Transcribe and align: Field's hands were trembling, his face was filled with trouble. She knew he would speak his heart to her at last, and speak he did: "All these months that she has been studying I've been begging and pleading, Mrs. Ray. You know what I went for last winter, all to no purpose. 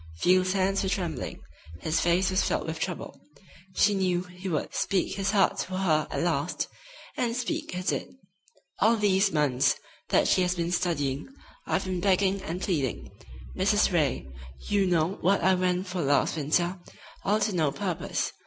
Field's 0.17 0.53
hands 0.53 0.81
were 0.81 0.89
trembling, 0.89 1.39
his 1.81 1.99
face 2.01 2.31
was 2.31 2.41
filled 2.43 2.65
with 2.65 2.79
trouble. 2.79 3.21
She 3.75 3.93
knew 3.93 4.23
he 4.23 4.49
would 4.49 4.73
speak 4.73 5.13
his 5.15 5.29
heart 5.29 5.59
to 5.59 5.77
her 5.77 6.07
at 6.09 6.23
last, 6.23 6.67
and 7.17 7.35
speak 7.35 7.75
he 7.75 7.83
did: 7.83 8.15
"All 8.79 8.95
these 8.97 9.31
months 9.31 9.75
that 10.09 10.27
she 10.27 10.41
has 10.41 10.55
been 10.55 10.71
studying 10.71 11.29
I've 11.67 11.85
been 11.85 12.01
begging 12.01 12.41
and 12.41 12.59
pleading, 12.59 13.11
Mrs. 13.55 13.93
Ray. 13.93 14.27
You 14.67 14.87
know 14.87 15.19
what 15.21 15.43
I 15.43 15.53
went 15.53 15.85
for 15.85 16.01
last 16.01 16.35
winter, 16.35 16.79
all 17.23 17.39
to 17.39 17.53
no 17.53 17.71
purpose. 17.71 18.31